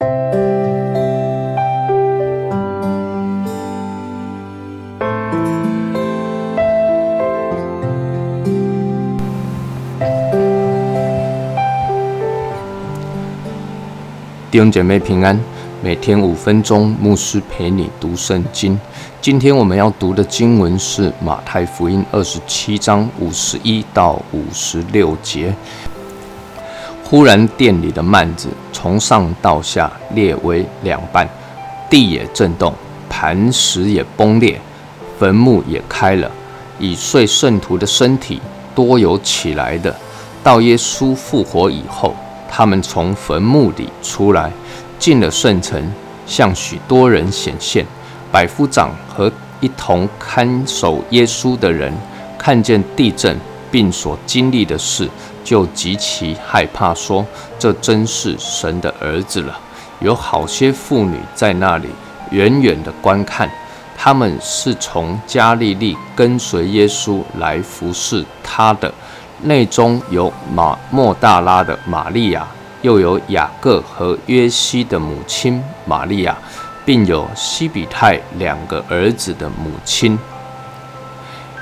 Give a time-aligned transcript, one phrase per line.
[0.00, 0.08] 弟
[14.58, 15.38] 兄姐妹平安，
[15.82, 18.80] 每天五分钟，牧师陪你读圣经。
[19.20, 25.54] 今天我们要读的经文是马太福音二十七章五十一到五十六节。
[27.04, 28.48] 忽然，店里的幔子
[28.80, 31.28] 从上到下裂为两半，
[31.90, 32.72] 地也震动，
[33.10, 34.58] 磐石也崩裂，
[35.18, 36.30] 坟墓也开了。
[36.78, 38.40] 已睡圣徒的身体
[38.74, 39.94] 多有起来的，
[40.42, 42.16] 到耶稣复活以后。
[42.48, 44.50] 他们从坟墓里出来，
[44.98, 45.92] 进了圣城，
[46.26, 47.84] 向许多人显现。
[48.32, 51.92] 百夫长和一同看守耶稣的人，
[52.38, 53.38] 看见地震
[53.70, 55.06] 并所经历的事，
[55.42, 57.24] 就极其害怕，说
[57.58, 59.58] ：“这真是神的儿子了。”
[60.00, 61.88] 有好些妇女在那里
[62.30, 63.50] 远远的观看，
[63.96, 68.92] 他们是从加利利跟随耶稣来服侍他的。
[69.42, 72.46] 内中有马莫大拉的玛利亚，
[72.82, 76.36] 又有雅各和约西的母亲玛利亚，
[76.84, 80.18] 并有西比泰两个儿子的母亲。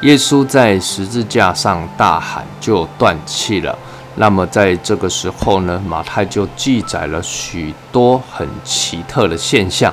[0.02, 3.77] 耶稣在十字架上大喊，就断气了。
[4.14, 9.92] 那么在这个时候呢，马太就记载了许多很奇特的现象。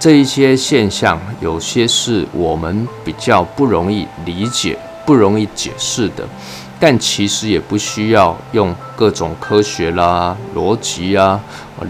[0.00, 6.26] 这一些现象，有些是我们比较不容易理解、不容易解释的。
[6.78, 11.40] 但其实也不需要用各种科学啦、逻辑啊、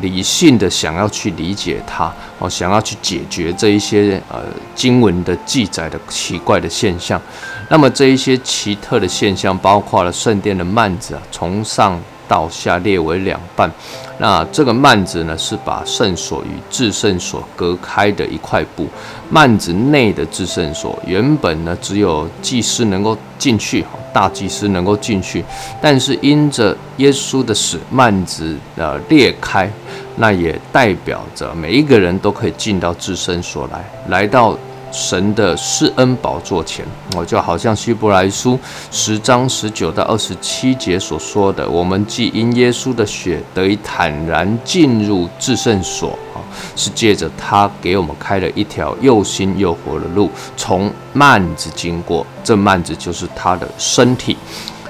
[0.01, 4.41] 理性的想要去理解它，哦，想要去解决这一些呃
[4.75, 7.21] 经文的记载的奇怪的现象。
[7.69, 12.01] 那么这一些奇特的现象，包括了圣殿的幔子啊，从上。
[12.29, 13.71] 到下列为两半，
[14.19, 18.87] 那这个幔子呢，是把圣所与至圣所隔开的一块布。
[19.31, 25.45] 幔子内的至圣所原本呢，只有祭司能够进去，大祭司能够进去。
[25.81, 29.71] 但是因着耶稣的死，幔子呃裂开，
[30.17, 34.57] 那也代表着每一个人都可以进到至圣所来，来到。
[34.97, 36.83] 神的施恩宝座前，
[37.15, 38.59] 我就好像希伯来书
[38.91, 46.41] 十章十九到二十七节所说的，我们既因耶稣的血得以坦然进入至圣所啊，
[46.75, 54.35] 是借着他给我们开了一条又新又活的路，从幔子经过，这幔子就是他的身体。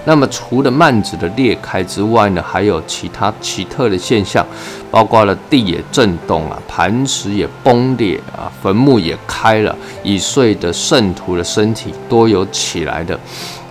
[0.06, 4.47] 那么除了幔子的裂开之外呢，还有其他奇特的现象，
[4.89, 13.19] 包括了地也震动啊，磐石也崩裂啊，坟墓也开了，已睡的圣徒的身体多有起来的。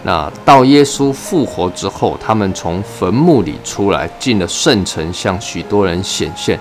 [0.03, 6.59] 那到耶稣复活之后，他们从坟墓里出来，进了圣城，向许多人显现。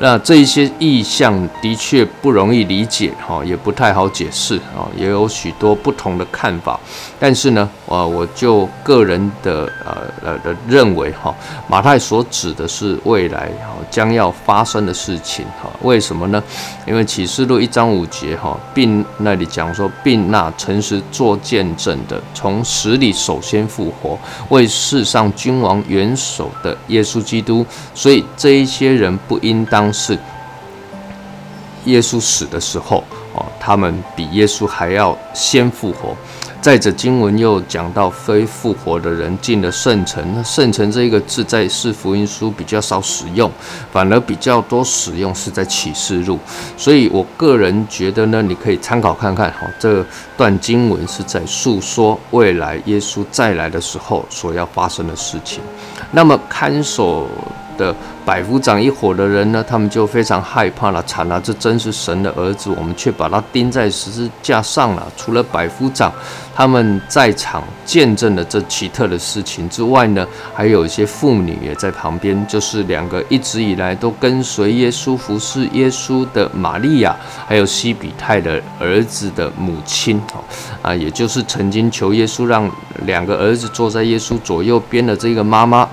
[0.00, 6.78] 那这一些意象的确不容易理解，哈，也不太好解释，啊，也有许多不同的看法。
[7.18, 11.34] 但是呢，啊，我就个人的呃呃的认为，哈，
[11.68, 16.42] 马太所指的是未来哈将要发生的事情，哈，为什么呢？
[16.86, 24.18] 因为启示录一章五节，哈，并那里讲说，并那诚实做见证的，从死里首先复活，
[24.48, 29.84] 为世上君王元首的耶稣基督，所以这一些人不应当。
[29.94, 30.18] 是
[31.84, 33.04] 耶稣死的时候，
[33.64, 36.14] 他们比耶稣还要先复活。
[36.60, 40.22] 再者，经文又讲到非复活的人进了圣城。
[40.34, 43.50] 那圣城这一个字在四福音书比较少使用，
[43.90, 46.38] 反而比较多使用是在启示录。
[46.76, 50.04] 所以我个人觉得呢，你可以参考看看哈，这
[50.36, 55.62] 段经文是在诉说未来耶稣再来的时候所要发生的事情。
[56.12, 57.26] 那么看守。
[57.76, 65.06] 的百夫长一伙的人呢，他们就非常害怕了，惨了，这真是神的儿子，我们却把他钉在十字架上了。
[65.16, 66.12] 除了百夫长
[66.54, 77.14] 他们在场见证了这奇特的事情之外呢，还有一些妇女也在旁边，就是两个一直以来都跟随耶稣服侍耶稣的玛利亚，
[77.46, 80.20] 还有西比泰的儿子的母亲，
[80.80, 82.70] 啊，也就是曾经求耶稣让
[83.04, 85.88] 两个儿子坐在耶稣左右边的这个妈妈。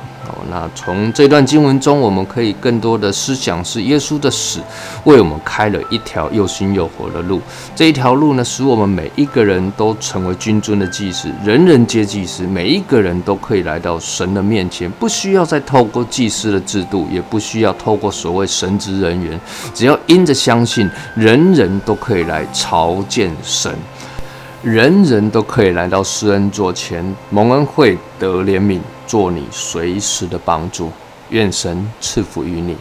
[0.50, 4.60] 那从这段经文中，我们可以更多的思想是耶稣的死
[5.04, 7.40] 为我们开了一条又新又活的路。
[7.76, 19.40] 这一条路呢，使我们每一个人都成为君尊的祭司，人人皆祭司，每一个人都可以来到神的面前，不需要再透过祭司的制度，也不需要透过所谓神职人员，
[19.74, 23.74] 只要因着相信，人人都可以来朝见神，
[24.64, 28.80] 人人都可以来到施恩座前蒙恩惠得怜悯。
[29.12, 30.90] 做你随时的帮助，
[31.32, 32.78] 愿神赐福于你。